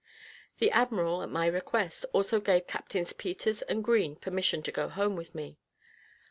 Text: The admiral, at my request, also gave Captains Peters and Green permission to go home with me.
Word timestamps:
The 0.57 0.71
admiral, 0.71 1.21
at 1.21 1.29
my 1.29 1.45
request, 1.45 2.07
also 2.11 2.39
gave 2.39 2.65
Captains 2.65 3.13
Peters 3.13 3.61
and 3.61 3.83
Green 3.83 4.15
permission 4.15 4.63
to 4.63 4.71
go 4.71 4.89
home 4.89 5.15
with 5.15 5.35
me. 5.35 5.59